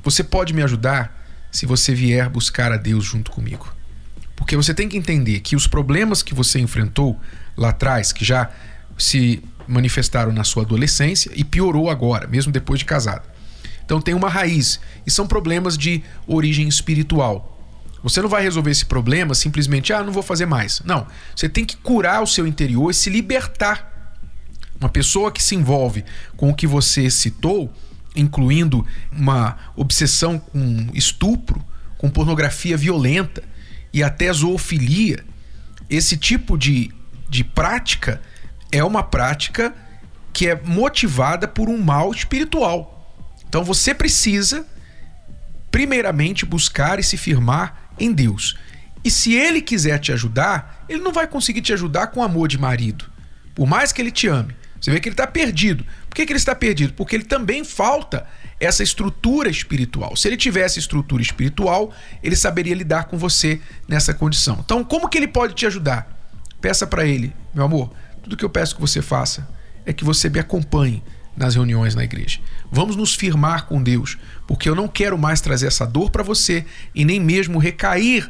você 0.03 0.23
pode 0.23 0.53
me 0.53 0.63
ajudar 0.63 1.27
se 1.51 1.65
você 1.67 1.95
vier 1.95 2.29
buscar 2.29 2.73
a 2.73 2.77
Deus 2.77 3.05
junto 3.05 3.31
comigo. 3.31 3.73
Porque 4.35 4.57
você 4.57 4.75
tem 4.75 4.89
que 4.89 4.97
entender 4.97 5.41
que 5.41 5.57
os 5.57 5.67
problemas 5.67 6.23
que 6.23 6.35
você 6.35 6.61
enfrentou 6.61 7.19
lá 7.57 7.71
atrás, 7.71 8.13
que 8.13 8.25
já 8.25 8.51
se 8.97 9.43
manifestaram 9.67 10.33
na 10.33 10.45
sua 10.45 10.63
adolescência 10.63 11.31
e 11.35 11.45
piorou 11.45 11.91
agora, 11.91 12.27
mesmo 12.27 12.53
depois 12.53 12.79
de 12.79 12.85
casado. 12.85 13.29
Então 13.85 14.01
tem 14.01 14.15
uma 14.15 14.29
raiz 14.29 14.81
e 15.07 15.11
são 15.11 15.27
problemas 15.27 15.77
de 15.79 16.03
origem 16.27 16.67
espiritual. 16.69 17.53
Você 18.03 18.21
não 18.23 18.29
vai 18.29 18.43
resolver 18.43 18.71
esse 18.71 18.85
problema 18.85 19.35
simplesmente, 19.35 19.93
ah, 19.93 20.03
não 20.03 20.13
vou 20.13 20.23
fazer 20.23 20.47
mais. 20.47 20.81
Não. 20.85 21.07
Você 21.35 21.49
tem 21.49 21.65
que 21.65 21.77
curar 21.77 22.23
o 22.23 22.27
seu 22.27 22.47
interior 22.47 22.91
e 22.91 22.95
se 22.95 23.11
libertar. 23.11 24.15
Uma 24.81 24.89
pessoa 24.89 25.33
que 25.33 25.43
se 25.43 25.55
envolve 25.55 26.05
com 26.37 26.51
o 26.51 26.55
que 26.55 26.67
você 26.67 27.11
citou, 27.11 27.73
incluindo 28.15 28.87
uma 29.11 29.57
obsessão 29.75 30.39
com 30.39 30.89
estupro, 30.93 31.65
com 31.97 32.11
pornografia 32.11 32.77
violenta 32.77 33.43
e 33.93 34.03
até 34.03 34.33
zoofilia, 34.33 35.25
esse 35.89 36.17
tipo 36.17 36.59
de, 36.59 36.93
de 37.29 37.43
prática 37.43 38.21
é 38.71 38.83
uma 38.83 39.03
prática 39.03 39.75
que 40.33 40.49
é 40.49 40.61
motivada 40.63 41.49
por 41.49 41.69
um 41.69 41.79
mal 41.79 42.13
espiritual. 42.13 42.93
Então 43.49 43.65
você 43.65 43.95
precisa, 43.95 44.67
primeiramente, 45.71 46.45
buscar 46.45 46.99
e 46.99 47.03
se 47.03 47.17
firmar 47.17 47.91
em 47.99 48.13
Deus. 48.13 48.57
E 49.05 49.11
se 49.11 49.35
ele 49.35 49.63
quiser 49.63 49.99
te 49.99 50.13
ajudar, 50.13 50.85
ele 50.89 51.01
não 51.01 51.13
vai 51.13 51.27
conseguir 51.27 51.63
te 51.63 51.73
ajudar 51.73 52.09
com 52.09 52.23
amor 52.23 52.49
de 52.49 52.59
marido. 52.59 53.07
Por 53.55 53.67
mais 53.67 53.93
que 53.93 54.03
ele 54.03 54.11
te 54.11 54.27
ame. 54.27 54.55
Você 54.81 54.91
vê 54.91 55.01
que 55.01 55.09
ele 55.09 55.15
está 55.15 55.27
perdido. 55.27 55.85
Por 56.09 56.17
que, 56.17 56.27
que 56.27 56.33
ele 56.33 56.39
está 56.39 56.55
perdido? 56.55 56.93
Porque 56.93 57.17
ele 57.17 57.25
também 57.25 57.65
falta 57.65 58.27
essa 58.61 58.83
estrutura 58.83 59.49
espiritual. 59.49 60.17
Se 60.17 60.29
ele 60.29 60.37
tivesse 60.37 60.79
estrutura 60.79 61.23
espiritual, 61.23 61.93
ele 62.23 62.37
saberia 62.37 62.75
lidar 62.75 63.05
com 63.05 63.17
você 63.17 63.61
nessa 63.89 64.13
condição. 64.13 64.61
Então, 64.65 64.85
como 64.85 65.09
que 65.09 65.19
ele 65.19 65.29
pode 65.29 65.55
te 65.55 65.67
ajudar? 65.67 66.09
Peça 66.61 66.87
para 66.87 67.07
ele, 67.07 67.35
meu 67.55 67.65
amor, 67.65 67.93
tudo 68.27 68.37
que 68.37 68.45
eu 68.45 68.51
peço 68.51 68.75
que 68.75 68.81
você 68.81 69.01
faça 69.01 69.49
é 69.85 69.93
que 69.93 70.05
você 70.05 70.29
me 70.29 70.41
acompanhe 70.41 71.01
nas 71.37 71.55
reuniões 71.55 71.95
na 71.95 72.03
igreja. 72.03 72.41
Vamos 72.73 72.97
nos 72.97 73.15
firmar 73.15 73.67
com 73.67 73.81
Deus, 73.81 74.19
porque 74.49 74.69
eu 74.69 74.75
não 74.75 74.89
quero 74.89 75.17
mais 75.17 75.41
trazer 75.41 75.69
essa 75.69 75.87
dor 75.87 76.11
para 76.11 76.25
você 76.25 76.67
e 76.93 77.05
nem 77.05 77.21
mesmo 77.21 77.61
recair 77.61 78.29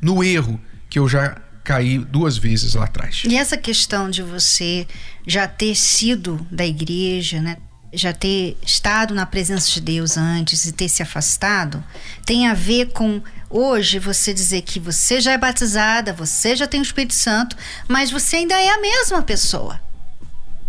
no 0.00 0.24
erro 0.24 0.58
que 0.88 0.98
eu 0.98 1.06
já 1.06 1.42
caí 1.62 1.98
duas 1.98 2.38
vezes 2.38 2.72
lá 2.72 2.84
atrás. 2.84 3.22
E 3.28 3.36
essa 3.36 3.58
questão 3.58 4.08
de 4.08 4.22
você 4.22 4.86
já 5.26 5.46
ter 5.46 5.74
sido 5.74 6.46
da 6.50 6.64
igreja, 6.64 7.42
né? 7.42 7.58
Já 7.96 8.12
ter 8.12 8.56
estado 8.62 9.14
na 9.14 9.26
presença 9.26 9.70
de 9.70 9.80
Deus 9.80 10.16
antes 10.16 10.64
e 10.64 10.72
ter 10.72 10.88
se 10.88 11.02
afastado, 11.02 11.82
tem 12.24 12.46
a 12.46 12.54
ver 12.54 12.92
com 12.92 13.22
hoje 13.48 13.98
você 13.98 14.34
dizer 14.34 14.62
que 14.62 14.80
você 14.80 15.20
já 15.20 15.32
é 15.32 15.38
batizada, 15.38 16.12
você 16.12 16.56
já 16.56 16.66
tem 16.66 16.80
o 16.80 16.82
Espírito 16.82 17.14
Santo, 17.14 17.56
mas 17.88 18.10
você 18.10 18.36
ainda 18.36 18.60
é 18.60 18.68
a 18.68 18.80
mesma 18.80 19.22
pessoa. 19.22 19.80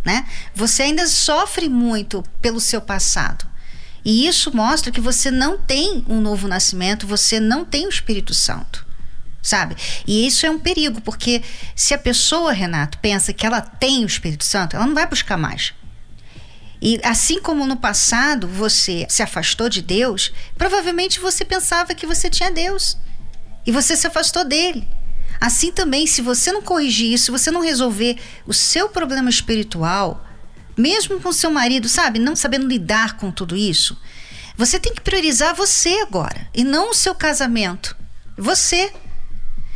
Né? 0.03 0.25
Você 0.53 0.83
ainda 0.83 1.07
sofre 1.07 1.67
muito 1.67 2.23
pelo 2.41 2.59
seu 2.59 2.79
passado. 2.79 3.45
E 4.03 4.27
isso 4.27 4.55
mostra 4.55 4.91
que 4.91 5.01
você 5.01 5.31
não 5.31 5.57
tem 5.57 6.05
um 6.07 6.21
novo 6.21 6.47
nascimento, 6.47 7.07
você 7.07 7.39
não 7.39 7.65
tem 7.65 7.87
o 7.87 7.89
Espírito 7.89 8.35
Santo. 8.35 8.85
Sabe? 9.41 9.75
E 10.07 10.25
isso 10.25 10.45
é 10.45 10.49
um 10.49 10.59
perigo, 10.59 11.01
porque 11.01 11.41
se 11.75 11.93
a 11.93 11.97
pessoa, 11.97 12.51
Renato, 12.51 12.99
pensa 12.99 13.33
que 13.33 13.45
ela 13.45 13.61
tem 13.61 14.03
o 14.03 14.07
Espírito 14.07 14.43
Santo, 14.43 14.75
ela 14.75 14.85
não 14.85 14.93
vai 14.93 15.07
buscar 15.07 15.37
mais. 15.37 15.73
E 16.85 17.01
assim 17.03 17.41
como 17.41 17.65
no 17.65 17.77
passado 17.77 18.47
você 18.47 19.07
se 19.09 19.23
afastou 19.23 19.67
de 19.67 19.81
Deus, 19.81 20.31
provavelmente 20.55 21.19
você 21.19 21.43
pensava 21.43 21.95
que 21.95 22.05
você 22.05 22.29
tinha 22.29 22.51
Deus 22.51 22.95
e 23.65 23.71
você 23.71 23.97
se 23.97 24.05
afastou 24.05 24.45
dele. 24.45 24.87
Assim 25.41 25.71
também, 25.71 26.05
se 26.05 26.21
você 26.21 26.51
não 26.51 26.61
corrigir 26.61 27.11
isso, 27.11 27.25
se 27.25 27.31
você 27.31 27.49
não 27.49 27.61
resolver 27.61 28.19
o 28.45 28.53
seu 28.53 28.87
problema 28.87 29.31
espiritual, 29.31 30.23
mesmo 30.77 31.19
com 31.19 31.33
seu 31.33 31.49
marido, 31.49 31.89
sabe, 31.89 32.19
não 32.19 32.35
sabendo 32.35 32.67
lidar 32.67 33.17
com 33.17 33.31
tudo 33.31 33.57
isso, 33.57 33.99
você 34.55 34.79
tem 34.79 34.93
que 34.93 35.01
priorizar 35.01 35.55
você 35.55 36.01
agora 36.01 36.47
e 36.53 36.63
não 36.63 36.91
o 36.91 36.93
seu 36.93 37.15
casamento. 37.15 37.97
Você. 38.37 38.93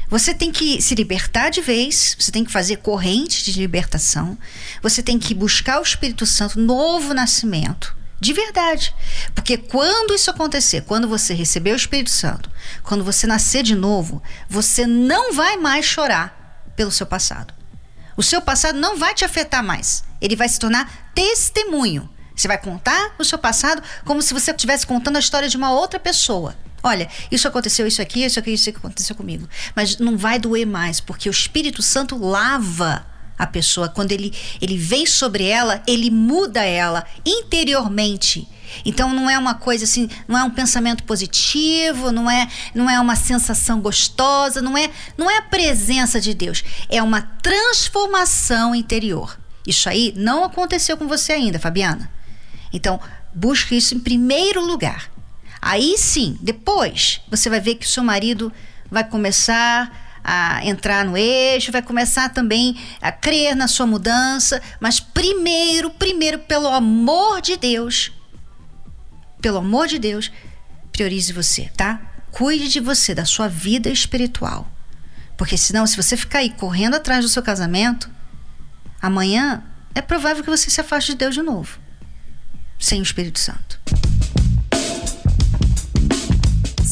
Você 0.09 0.33
tem 0.33 0.51
que 0.51 0.81
se 0.81 0.95
libertar 0.95 1.49
de 1.49 1.61
vez, 1.61 2.17
você 2.19 2.31
tem 2.31 2.43
que 2.43 2.51
fazer 2.51 2.77
corrente 2.77 3.43
de 3.43 3.59
libertação, 3.59 4.37
você 4.81 5.03
tem 5.03 5.19
que 5.19 5.35
buscar 5.35 5.79
o 5.79 5.83
Espírito 5.83 6.25
Santo, 6.25 6.59
novo 6.59 7.13
nascimento. 7.13 7.95
De 8.19 8.33
verdade. 8.33 8.93
Porque 9.33 9.55
quando 9.55 10.13
isso 10.13 10.29
acontecer, 10.29 10.81
quando 10.81 11.07
você 11.07 11.33
receber 11.33 11.71
o 11.71 11.75
Espírito 11.75 12.09
Santo, 12.09 12.51
quando 12.83 13.03
você 13.03 13.25
nascer 13.25 13.63
de 13.63 13.75
novo, 13.75 14.21
você 14.49 14.85
não 14.85 15.33
vai 15.33 15.55
mais 15.55 15.85
chorar 15.85 16.63
pelo 16.75 16.91
seu 16.91 17.05
passado. 17.05 17.53
O 18.17 18.23
seu 18.23 18.41
passado 18.41 18.77
não 18.77 18.97
vai 18.97 19.13
te 19.13 19.23
afetar 19.23 19.63
mais. 19.63 20.03
Ele 20.19 20.35
vai 20.35 20.49
se 20.49 20.59
tornar 20.59 21.11
testemunho. 21.15 22.09
Você 22.35 22.47
vai 22.47 22.57
contar 22.57 23.15
o 23.17 23.23
seu 23.23 23.37
passado 23.37 23.81
como 24.03 24.21
se 24.21 24.33
você 24.33 24.51
estivesse 24.51 24.85
contando 24.85 25.15
a 25.15 25.19
história 25.19 25.47
de 25.47 25.55
uma 25.55 25.71
outra 25.71 25.99
pessoa. 25.99 26.55
Olha, 26.81 27.09
isso 27.31 27.47
aconteceu, 27.47 27.85
isso 27.85 28.01
aqui, 28.01 28.23
isso 28.23 28.39
aqui, 28.39 28.51
isso 28.51 28.69
aqui 28.69 28.77
aconteceu 28.77 29.15
comigo. 29.15 29.47
Mas 29.75 29.97
não 29.97 30.17
vai 30.17 30.39
doer 30.39 30.65
mais, 30.65 30.99
porque 30.99 31.29
o 31.29 31.31
Espírito 31.31 31.81
Santo 31.81 32.17
lava 32.17 33.05
a 33.37 33.47
pessoa. 33.47 33.87
Quando 33.87 34.11
ele, 34.11 34.33
ele 34.61 34.77
vem 34.77 35.05
sobre 35.05 35.45
ela, 35.45 35.81
ele 35.87 36.11
muda 36.11 36.63
ela 36.63 37.05
interiormente. 37.25 38.47
Então 38.85 39.13
não 39.13 39.29
é 39.29 39.37
uma 39.37 39.55
coisa 39.55 39.85
assim, 39.85 40.09
não 40.27 40.37
é 40.37 40.43
um 40.43 40.51
pensamento 40.51 41.03
positivo, 41.03 42.11
não 42.11 42.29
é, 42.29 42.47
não 42.75 42.89
é 42.89 42.99
uma 42.99 43.15
sensação 43.15 43.79
gostosa, 43.81 44.61
não 44.61 44.77
é, 44.77 44.91
não 45.17 45.29
é 45.29 45.37
a 45.37 45.43
presença 45.43 46.19
de 46.21 46.33
Deus, 46.33 46.63
é 46.87 47.01
uma 47.01 47.21
transformação 47.21 48.75
interior. 48.75 49.39
Isso 49.65 49.89
aí 49.89 50.13
não 50.15 50.43
aconteceu 50.43 50.97
com 50.97 51.07
você 51.07 51.33
ainda, 51.33 51.59
Fabiana. 51.59 52.11
Então, 52.71 52.99
busque 53.33 53.75
isso 53.75 53.95
em 53.95 53.99
primeiro 53.99 54.63
lugar. 54.63 55.09
Aí 55.61 55.97
sim, 55.97 56.37
depois 56.41 57.21
você 57.29 57.49
vai 57.49 57.59
ver 57.59 57.75
que 57.75 57.85
o 57.85 57.89
seu 57.89 58.03
marido 58.03 58.51
vai 58.89 59.03
começar 59.03 60.19
a 60.23 60.65
entrar 60.65 61.05
no 61.05 61.17
eixo, 61.17 61.71
vai 61.71 61.81
começar 61.81 62.29
também 62.29 62.77
a 63.01 63.11
crer 63.11 63.55
na 63.55 63.67
sua 63.67 63.85
mudança, 63.85 64.61
mas 64.79 64.99
primeiro, 64.99 65.89
primeiro, 65.89 66.39
pelo 66.39 66.67
amor 66.67 67.41
de 67.41 67.57
Deus, 67.57 68.11
pelo 69.41 69.57
amor 69.57 69.87
de 69.87 69.97
Deus, 69.97 70.31
priorize 70.91 71.31
você, 71.31 71.69
tá? 71.75 72.01
Cuide 72.31 72.67
de 72.67 72.79
você, 72.79 73.15
da 73.15 73.25
sua 73.25 73.47
vida 73.47 73.89
espiritual. 73.89 74.69
Porque 75.37 75.57
senão, 75.57 75.87
se 75.87 75.95
você 75.95 76.17
ficar 76.17 76.39
aí 76.39 76.49
correndo 76.49 76.95
atrás 76.95 77.23
do 77.23 77.29
seu 77.29 77.41
casamento, 77.41 78.09
amanhã 79.01 79.63
é 79.95 80.01
provável 80.01 80.43
que 80.43 80.49
você 80.49 80.69
se 80.69 80.81
afaste 80.81 81.11
de 81.11 81.17
Deus 81.17 81.33
de 81.33 81.41
novo, 81.41 81.79
sem 82.77 82.99
o 82.99 83.03
Espírito 83.03 83.39
Santo. 83.39 83.79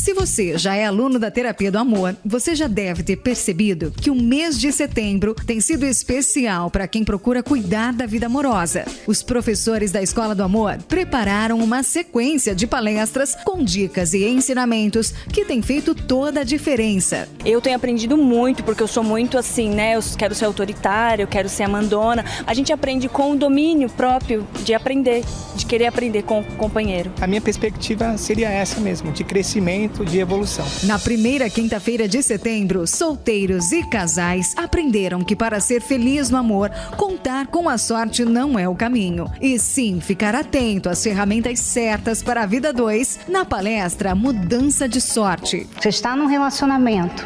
Se 0.08 0.14
você 0.14 0.58
já 0.58 0.74
é 0.74 0.86
aluno 0.86 1.20
da 1.20 1.30
Terapia 1.30 1.70
do 1.70 1.78
Amor, 1.78 2.16
você 2.24 2.56
já 2.56 2.66
deve 2.66 3.04
ter 3.04 3.18
percebido 3.18 3.92
que 3.92 4.10
o 4.10 4.16
mês 4.16 4.58
de 4.58 4.72
setembro 4.72 5.36
tem 5.46 5.60
sido 5.60 5.86
especial 5.86 6.72
para 6.72 6.88
quem 6.88 7.04
procura 7.04 7.44
cuidar 7.44 7.92
da 7.92 8.06
vida 8.06 8.28
amorosa. 8.28 8.86
Os 9.06 9.22
professores 9.22 9.92
da 9.92 10.02
Escola 10.02 10.34
do 10.34 10.44
Amor 10.44 10.78
prepararam 10.88 11.60
uma 11.60 11.84
sequência 11.84 12.56
de 12.56 12.66
palestras 12.66 13.36
com 13.44 13.62
dicas 13.62 14.14
e 14.14 14.24
ensinamentos 14.24 15.12
que 15.34 15.44
tem 15.44 15.62
feito 15.62 15.94
toda 15.94 16.40
a 16.40 16.46
diferença. 16.46 17.28
Eu 17.44 17.60
tenho 17.60 17.76
aprendido 17.76 18.16
muito 18.16 18.64
porque 18.64 18.82
eu 18.82 18.88
sou 18.88 19.04
muito 19.04 19.38
assim, 19.38 19.72
né? 19.72 19.98
Eu 19.98 20.00
quero 20.18 20.34
ser 20.34 20.46
autoritária, 20.46 21.24
eu 21.24 21.28
quero 21.28 21.50
ser 21.50 21.64
amandona. 21.64 22.24
A 22.46 22.54
gente 22.54 22.72
aprende 22.72 23.10
com 23.10 23.34
o 23.34 23.36
domínio 23.36 23.90
próprio 23.90 24.48
de 24.64 24.74
aprender, 24.74 25.26
de 25.54 25.66
querer 25.66 25.88
aprender 25.88 26.24
com 26.24 26.40
o 26.40 26.46
companheiro. 26.56 27.12
A 27.20 27.28
minha 27.28 27.42
perspectiva 27.42 28.18
seria 28.18 28.48
essa 28.48 28.80
mesmo, 28.80 29.12
de 29.12 29.26
crescimento 29.26 29.97
de 30.06 30.20
evolução. 30.20 30.66
Na 30.84 31.00
primeira 31.00 31.50
quinta-feira 31.50 32.08
de 32.08 32.22
setembro, 32.22 32.86
solteiros 32.88 33.72
e 33.72 33.84
casais 33.84 34.54
aprenderam 34.58 35.24
que 35.24 35.36
para 35.36 35.60
ser 35.60 35.82
feliz 35.82 36.30
no 36.30 36.38
amor, 36.38 36.70
contar 36.96 37.48
com 37.48 37.70
a 37.70 37.77
sorte 37.77 38.24
não 38.25 38.58
é 38.58 38.68
o 38.68 38.75
caminho. 38.75 39.32
E 39.42 39.58
sim, 39.60 40.00
ficar 40.00 40.36
atento 40.36 40.89
às 40.89 41.04
ferramentas 41.04 41.60
certas 41.60 42.22
para 42.22 42.44
a 42.44 42.46
vida 42.46 42.72
2 42.74 43.20
na 43.27 43.46
palestra 43.46 44.16
Mudança 44.16 44.88
de 44.88 45.01
Sorte. 45.01 45.68
Você 45.80 45.89
está 45.89 46.16
num 46.16 46.27
relacionamento 46.27 47.25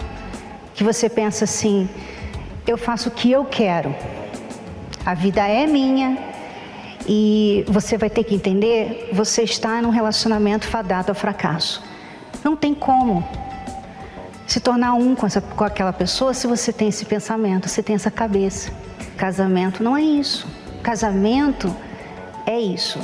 que 0.74 0.84
você 0.84 1.10
pensa 1.10 1.46
assim: 1.46 1.90
eu 2.66 2.78
faço 2.78 3.10
o 3.10 3.12
que 3.12 3.32
eu 3.32 3.46
quero, 3.46 3.96
a 5.06 5.14
vida 5.14 5.48
é 5.48 5.66
minha, 5.68 6.18
e 7.08 7.66
você 7.68 7.98
vai 7.98 8.10
ter 8.10 8.24
que 8.24 8.36
entender, 8.36 9.10
você 9.14 9.44
está 9.44 9.82
num 9.82 9.90
relacionamento 9.90 10.68
fadado 10.68 11.12
ao 11.12 11.16
fracasso. 11.16 11.91
Não 12.44 12.56
tem 12.56 12.74
como 12.74 13.24
se 14.48 14.60
tornar 14.60 14.96
um 14.96 15.16
com, 15.16 15.26
essa, 15.26 15.40
com 15.40 15.64
aquela 15.64 15.94
pessoa 15.94 16.34
se 16.34 16.48
você 16.48 16.74
tem 16.74 16.90
esse 16.90 17.06
pensamento, 17.06 17.70
você 17.70 17.82
tem 17.82 17.96
essa 17.96 18.12
cabeça. 18.12 18.72
Casamento 19.16 19.84
não 19.84 19.96
é 19.96 20.02
isso. 20.02 20.48
Casamento 20.82 21.74
é 22.46 22.60
isso. 22.60 23.00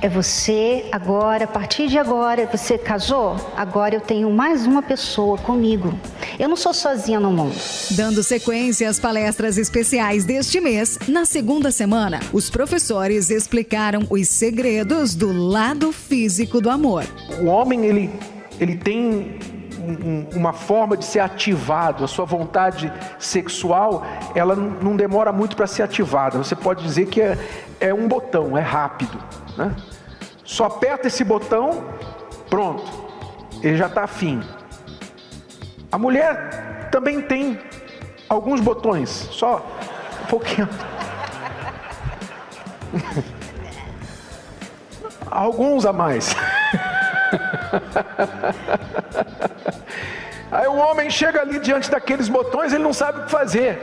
É 0.00 0.08
você 0.08 0.86
agora, 0.92 1.44
a 1.44 1.48
partir 1.48 1.88
de 1.88 1.98
agora, 1.98 2.46
você 2.46 2.78
casou? 2.78 3.34
Agora 3.56 3.96
eu 3.96 4.00
tenho 4.00 4.30
mais 4.30 4.64
uma 4.64 4.80
pessoa 4.80 5.36
comigo. 5.36 5.92
Eu 6.38 6.48
não 6.48 6.54
sou 6.54 6.72
sozinha 6.72 7.18
no 7.18 7.32
mundo. 7.32 7.56
Dando 7.90 8.22
sequência 8.22 8.88
às 8.88 9.00
palestras 9.00 9.58
especiais 9.58 10.24
deste 10.24 10.60
mês, 10.60 11.00
na 11.08 11.24
segunda 11.24 11.72
semana, 11.72 12.20
os 12.32 12.48
professores 12.48 13.28
explicaram 13.28 14.06
os 14.08 14.28
segredos 14.28 15.16
do 15.16 15.32
lado 15.32 15.90
físico 15.90 16.60
do 16.60 16.70
amor. 16.70 17.04
O 17.42 17.46
homem, 17.46 17.84
ele 17.84 18.37
ele 18.60 18.76
tem 18.76 19.38
uma 20.34 20.52
forma 20.52 20.96
de 20.96 21.04
ser 21.04 21.20
ativado, 21.20 22.04
a 22.04 22.08
sua 22.08 22.24
vontade 22.24 22.92
sexual, 23.18 24.04
ela 24.34 24.54
não 24.54 24.96
demora 24.96 25.32
muito 25.32 25.56
para 25.56 25.66
ser 25.66 25.82
ativada. 25.82 26.38
Você 26.38 26.54
pode 26.54 26.82
dizer 26.82 27.06
que 27.06 27.20
é, 27.22 27.38
é 27.80 27.94
um 27.94 28.06
botão, 28.08 28.56
é 28.58 28.60
rápido. 28.60 29.18
Né? 29.56 29.74
Só 30.44 30.64
aperta 30.66 31.06
esse 31.06 31.24
botão, 31.24 31.84
pronto, 32.50 32.84
ele 33.62 33.76
já 33.76 33.86
está 33.86 34.04
afim. 34.04 34.42
A 35.90 35.98
mulher 35.98 36.88
também 36.90 37.22
tem 37.22 37.58
alguns 38.28 38.60
botões, 38.60 39.08
só 39.08 39.64
um 40.22 40.26
pouquinho. 40.26 40.68
alguns 45.30 45.86
a 45.86 45.92
mais. 45.92 46.34
Aí 50.50 50.66
o 50.66 50.76
homem 50.76 51.10
chega 51.10 51.42
ali 51.42 51.58
diante 51.58 51.90
daqueles 51.90 52.28
botões, 52.28 52.72
ele 52.72 52.82
não 52.82 52.92
sabe 52.92 53.20
o 53.20 53.24
que 53.24 53.30
fazer. 53.30 53.78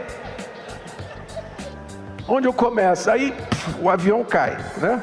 Onde 2.27 2.47
eu 2.47 2.53
começo? 2.53 3.11
Aí 3.11 3.35
o 3.79 3.89
avião 3.89 4.23
cai, 4.23 4.57
né? 4.77 5.01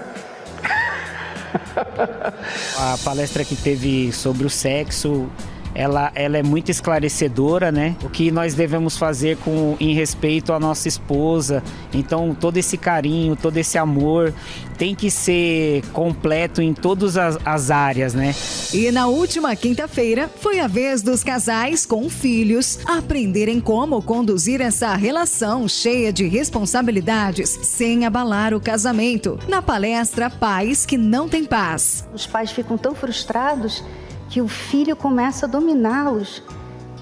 A 2.79 2.97
palestra 3.05 3.45
que 3.45 3.55
teve 3.55 4.13
sobre 4.13 4.45
o 4.45 4.51
sexo 4.51 5.31
ela, 5.75 6.13
ela 6.15 6.37
é 6.37 6.43
muito 6.43 6.71
esclarecedora, 6.71 7.73
né? 7.73 7.97
O 8.03 8.09
que 8.09 8.31
nós 8.31 8.55
devemos 8.55 8.97
fazer 8.97 9.37
com 9.39 9.77
em 9.81 9.95
respeito 9.95 10.53
à 10.53 10.61
nossa 10.61 10.89
esposa. 10.89 11.63
Então, 11.93 12.35
todo 12.39 12.57
esse 12.57 12.77
carinho, 12.77 13.37
todo 13.37 13.57
esse 13.57 13.79
amor 13.79 14.35
tem 14.77 14.95
que 14.95 15.11
ser 15.11 15.83
completo 15.93 16.61
em 16.61 16.75
todas 16.75 17.17
as, 17.17 17.39
as 17.45 17.71
áreas, 17.71 18.15
né? 18.15 18.35
E 18.73 18.91
na 18.91 19.07
última 19.07 19.55
quinta-feira 19.55 20.29
foi 20.41 20.59
a 20.59 20.67
vez 20.67 21.03
dos 21.03 21.23
casais 21.23 21.87
com 21.87 22.09
filhos 22.11 22.79
aprenderem 22.85 23.61
como 23.61 24.03
conduzir 24.03 24.61
essa 24.61 24.95
relação 24.95 25.69
cheia 25.69 26.13
de 26.13 26.27
responsabilidades 26.27 27.59
sem 27.63 28.05
abalar 28.05 28.55
o 28.55 28.61
casamento. 28.61 29.39
Na 29.49 29.63
palestra 29.63 30.29
Pais 30.29 30.85
que 30.85 30.99
não 30.99 31.29
têm 31.29 31.45
paz. 31.45 32.07
Os 32.13 32.27
pais 32.27 32.51
ficam 32.51 32.77
tão 32.77 32.95
frustrados 32.95 33.85
que 34.33 34.41
o 34.41 34.49
filho 34.49 34.97
começa 34.97 35.45
a 35.45 35.49
dominá-los, 35.49 36.43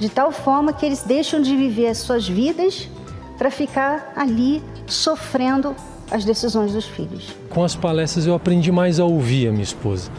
de 0.00 0.08
tal 0.08 0.32
forma 0.32 0.72
que 0.72 0.84
eles 0.84 1.04
deixam 1.04 1.40
de 1.40 1.56
viver 1.56 1.86
as 1.86 1.98
suas 1.98 2.28
vidas 2.28 2.88
para 3.38 3.52
ficar 3.52 4.12
ali 4.16 4.60
sofrendo 4.84 5.76
as 6.10 6.24
decisões 6.24 6.72
dos 6.72 6.86
filhos. 6.86 7.28
Com 7.48 7.62
as 7.62 7.76
palestras 7.76 8.26
eu 8.26 8.34
aprendi 8.34 8.72
mais 8.72 8.98
a 8.98 9.04
ouvir 9.04 9.46
a 9.46 9.52
minha 9.52 9.62
esposa 9.62 10.10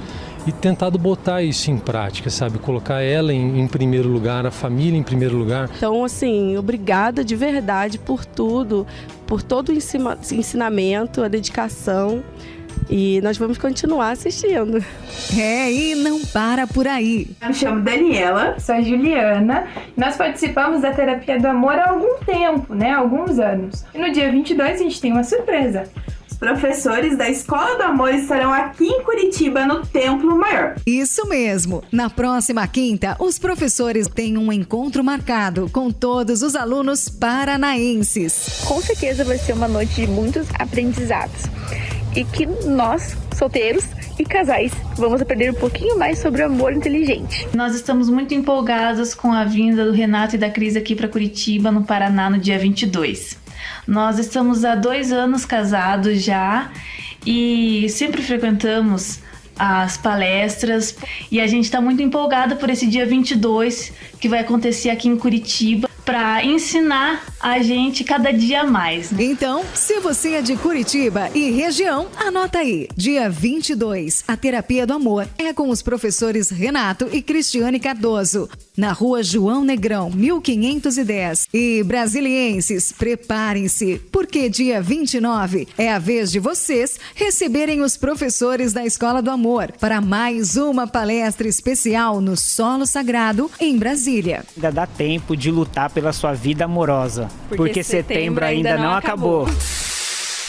e 0.48 0.54
tentado 0.54 0.98
botar 0.98 1.44
isso 1.44 1.70
em 1.70 1.78
prática, 1.78 2.30
sabe? 2.30 2.58
Colocar 2.60 3.02
ela 3.02 3.34
em, 3.34 3.60
em, 3.60 3.68
primeiro 3.68 4.08
lugar, 4.08 4.46
a 4.46 4.52
família 4.52 4.98
em 4.98 5.04
primeiro 5.04 5.36
lugar. 5.36 5.70
Então, 5.76 6.06
assim, 6.06 6.56
obrigada 6.56 7.26
de 7.26 7.36
verdade 7.36 8.00
por 8.00 8.24
tudo, 8.24 8.88
por 9.28 9.44
todo 9.44 9.70
o 9.70 9.74
ensinamento, 9.74 11.22
a 11.22 11.28
dedicação. 11.28 12.24
E 12.90 13.22
nós 13.22 13.38
vamos 13.38 13.58
continuar 13.58 14.12
assistindo. 14.12 14.84
É, 15.38 15.72
e 15.72 15.96
não 15.96 16.20
para 16.26 16.68
por 16.68 16.88
aí. 16.88 17.30
Eu 17.42 17.48
me 17.48 17.54
chamo 17.54 17.82
Daniela, 17.82 18.60
sou 18.60 18.76
a 18.76 18.82
Juliana. 18.82 19.68
Nós 19.96 20.16
participamos 20.18 20.82
da 20.82 20.92
terapia 20.92 21.40
do 21.40 21.48
amor 21.48 21.74
há 21.74 21.90
algum 21.90 22.18
tempo, 22.26 22.74
né? 22.74 22.92
Há 22.92 22.98
alguns 22.98 23.40
anos. 23.40 23.86
E 23.94 23.98
no 23.98 24.12
dia 24.12 24.32
22 24.32 24.74
a 24.74 24.84
gente 24.84 25.00
tem 25.00 25.12
uma 25.12 25.24
surpresa 25.24 25.90
professores 26.42 27.16
da 27.16 27.30
Escola 27.30 27.78
do 27.78 27.84
Amor 27.84 28.12
estarão 28.16 28.52
aqui 28.52 28.88
em 28.88 29.04
Curitiba, 29.04 29.64
no 29.64 29.86
Templo 29.86 30.36
Maior. 30.36 30.74
Isso 30.88 31.28
mesmo. 31.28 31.84
Na 31.92 32.10
próxima 32.10 32.68
quinta, 32.68 33.16
os 33.20 33.38
professores 33.38 34.08
têm 34.08 34.40
um 34.40 34.52
encontro 34.52 35.04
marcado 35.04 35.70
com 35.72 35.92
todos 35.92 36.42
os 36.42 36.56
alunos 36.56 37.08
paranaenses. 37.08 38.64
Com 38.66 38.82
certeza 38.82 39.24
vai 39.24 39.38
ser 39.38 39.54
uma 39.54 39.68
noite 39.68 39.94
de 39.94 40.08
muitos 40.08 40.48
aprendizados 40.58 41.44
e 42.16 42.24
que 42.24 42.46
nós, 42.46 43.16
solteiros 43.38 43.86
e 44.20 44.26
casais, 44.26 44.72
vamos 44.96 45.22
aprender 45.22 45.52
um 45.52 45.56
pouquinho 45.56 45.98
mais 45.98 46.20
sobre 46.20 46.42
o 46.42 46.46
amor 46.46 46.74
inteligente. 46.74 47.48
Nós 47.56 47.74
estamos 47.74 48.10
muito 48.10 48.34
empolgados 48.34 49.14
com 49.14 49.32
a 49.32 49.44
vinda 49.44 49.86
do 49.86 49.92
Renato 49.92 50.36
e 50.36 50.40
da 50.40 50.50
Cris 50.50 50.76
aqui 50.76 50.96
para 50.96 51.08
Curitiba, 51.08 51.72
no 51.72 51.84
Paraná, 51.84 52.30
no 52.30 52.38
dia 52.38 52.60
22. 52.60 53.40
Nós 53.88 54.20
estamos 54.20 54.66
há 54.66 54.76
dois 54.76 55.12
anos 55.12 55.46
casados 55.46 56.22
já 56.22 56.72
e 57.26 57.88
sempre 57.90 58.22
frequentamos 58.22 59.20
as 59.58 59.98
palestras 59.98 60.96
e 61.30 61.40
a 61.40 61.46
gente 61.46 61.66
está 61.66 61.80
muito 61.80 62.02
empolgada 62.02 62.56
por 62.56 62.70
esse 62.70 62.88
dia 62.88 63.06
22 63.06 63.94
que 64.20 64.28
vai 64.28 64.40
acontecer 64.40 64.90
aqui 64.90 65.08
em 65.08 65.18
Curitiba 65.18 65.91
para 66.06 66.44
ensinar 66.44 67.24
a 67.40 67.60
gente 67.60 68.04
cada 68.04 68.32
dia 68.32 68.64
mais. 68.64 69.12
Né? 69.12 69.24
Então, 69.24 69.64
se 69.74 70.00
você 70.00 70.34
é 70.34 70.42
de 70.42 70.56
Curitiba 70.56 71.30
e 71.34 71.52
região, 71.52 72.08
anota 72.18 72.60
aí. 72.60 72.88
Dia 72.96 73.30
22, 73.30 74.24
a 74.28 74.38
Terapia 74.38 74.86
do 74.86 74.94
Amor 74.94 75.28
é 75.38 75.54
com 75.54 75.70
os 75.70 75.82
professores 75.82 76.50
Renato 76.50 77.10
e 77.12 77.22
Cristiane 77.22 77.80
Cardoso, 77.80 78.50
na 78.76 78.92
rua 78.92 79.24
João 79.24 79.64
Negrão, 79.64 80.10
1510. 80.10 81.48
E 81.54 81.84
brasilienses, 81.84 82.92
preparem-se, 82.92 84.02
porque 84.12 84.50
dia 84.50 84.82
29 84.82 85.68
é 85.78 85.92
a 85.92 86.00
vez 86.00 86.32
de 86.32 86.40
vocês 86.40 87.00
receberem 87.16 87.82
os 87.82 87.98
professores 87.98 88.74
da 88.74 88.86
Escola 88.86 89.22
do 89.22 89.30
Amor 89.30 89.72
para 89.80 90.02
mais 90.02 90.58
uma 90.58 90.88
palestra 90.88 91.48
especial 91.48 92.22
no 92.22 92.36
Solo 92.38 92.86
Sagrado, 92.86 93.52
em 93.60 93.78
Brasília. 93.78 94.44
Ainda 94.56 94.72
dá 94.72 94.88
tempo 94.88 95.36
de 95.36 95.52
lutar 95.52 95.91
pela 95.92 96.14
sua 96.14 96.34
vida 96.34 96.66
amorosa, 96.66 97.30
porque, 97.50 97.56
porque 97.58 97.84
setembro, 97.84 98.16
setembro, 98.16 98.46
ainda, 98.46 98.76
não, 98.78 98.84
não 98.84 98.96
acabou. 98.96 99.44
acabou. 99.44 99.62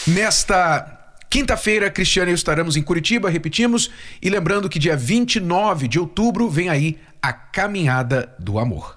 Nesta 0.07 0.99
Quinta-feira, 1.33 1.89
Cristiane 1.89 2.29
e 2.29 2.33
eu 2.33 2.35
estaremos 2.35 2.77
em 2.77 2.83
Curitiba, 2.83 3.27
repetimos, 3.27 3.89
e 4.21 4.29
lembrando 4.29 4.69
que 4.69 4.77
dia 4.77 4.95
29 4.95 5.87
de 5.87 5.97
outubro 5.97 6.47
vem 6.47 6.69
aí 6.69 6.99
a 7.19 7.33
Caminhada 7.33 8.31
do 8.37 8.59
Amor. 8.59 8.93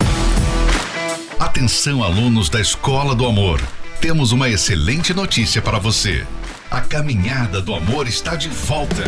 Atenção, 1.41 2.05
alunos 2.05 2.51
da 2.51 2.61
Escola 2.61 3.15
do 3.15 3.25
Amor. 3.25 3.59
Temos 4.03 4.33
uma 4.33 4.51
excelente 4.51 5.15
notícia 5.15 5.63
para 5.63 5.79
você. 5.79 6.27
A 6.71 6.83
caminhada 6.83 7.63
do 7.63 7.75
amor 7.75 8.07
está 8.07 8.37
de 8.37 8.51
volta. 8.51 9.05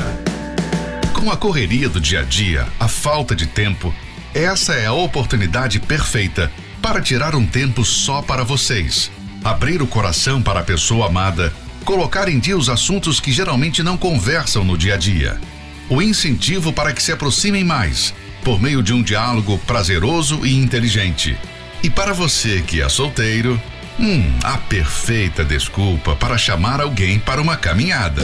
Com 1.12 1.30
a 1.30 1.36
correria 1.36 1.88
do 1.88 2.00
dia 2.00 2.20
a 2.20 2.24
dia, 2.24 2.66
a 2.80 2.88
falta 2.88 3.36
de 3.36 3.46
tempo, 3.46 3.94
essa 4.34 4.72
é 4.72 4.86
a 4.86 4.92
oportunidade 4.94 5.80
perfeita 5.80 6.50
para 6.82 7.00
tirar 7.00 7.34
um 7.34 7.46
tempo 7.46 7.84
só 7.84 8.22
para 8.22 8.44
vocês. 8.44 9.10
Abrir 9.44 9.82
o 9.82 9.86
coração 9.86 10.42
para 10.42 10.60
a 10.60 10.64
pessoa 10.64 11.06
amada, 11.06 11.52
colocar 11.84 12.28
em 12.28 12.38
dia 12.38 12.56
os 12.56 12.68
assuntos 12.68 13.20
que 13.20 13.32
geralmente 13.32 13.82
não 13.82 13.96
conversam 13.96 14.64
no 14.64 14.76
dia 14.76 14.94
a 14.94 14.96
dia. 14.96 15.40
O 15.88 16.02
incentivo 16.02 16.72
para 16.72 16.92
que 16.92 17.02
se 17.02 17.12
aproximem 17.12 17.64
mais, 17.64 18.14
por 18.44 18.60
meio 18.60 18.82
de 18.82 18.92
um 18.92 19.02
diálogo 19.02 19.58
prazeroso 19.66 20.44
e 20.44 20.54
inteligente. 20.54 21.36
E 21.82 21.88
para 21.88 22.12
você 22.12 22.62
que 22.62 22.82
é 22.82 22.88
solteiro, 22.88 23.60
hum, 23.98 24.22
a 24.42 24.58
perfeita 24.58 25.44
desculpa 25.44 26.14
para 26.16 26.36
chamar 26.36 26.80
alguém 26.80 27.18
para 27.18 27.40
uma 27.40 27.56
caminhada. 27.56 28.22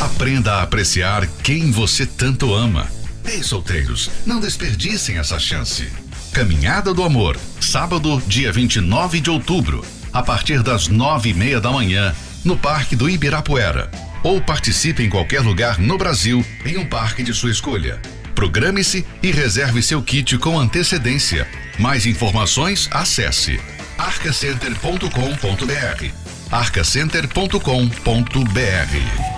Aprenda 0.00 0.54
a 0.54 0.62
apreciar 0.62 1.26
quem 1.42 1.70
você 1.70 2.06
tanto 2.06 2.54
ama. 2.54 2.86
Ei, 3.24 3.42
solteiros, 3.42 4.10
não 4.24 4.40
desperdicem 4.40 5.18
essa 5.18 5.38
chance. 5.38 5.90
Caminhada 6.32 6.94
do 6.94 7.02
Amor, 7.02 7.36
sábado, 7.60 8.22
dia 8.26 8.52
29 8.52 9.20
de 9.20 9.30
outubro, 9.30 9.84
a 10.12 10.22
partir 10.22 10.62
das 10.62 10.88
nove 10.88 11.30
e 11.30 11.34
meia 11.34 11.60
da 11.60 11.70
manhã, 11.70 12.14
no 12.44 12.56
Parque 12.56 12.94
do 12.94 13.10
Ibirapuera. 13.10 13.90
Ou 14.22 14.40
participe 14.40 15.02
em 15.02 15.10
qualquer 15.10 15.40
lugar 15.40 15.78
no 15.78 15.98
Brasil, 15.98 16.44
em 16.64 16.76
um 16.76 16.86
parque 16.86 17.22
de 17.22 17.34
sua 17.34 17.50
escolha. 17.50 18.00
Programe-se 18.34 19.06
e 19.22 19.32
reserve 19.32 19.82
seu 19.82 20.02
kit 20.02 20.38
com 20.38 20.58
antecedência. 20.58 21.46
Mais 21.78 22.06
informações, 22.06 22.88
acesse 22.90 23.60
arcacenter.com.br. 23.98 26.12
arcacenter.com.br. 26.50 29.37